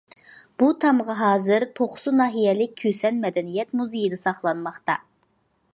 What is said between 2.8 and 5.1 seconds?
كۈسەن مەدەنىيەت مۇزېيىدا ساقلانماقتا.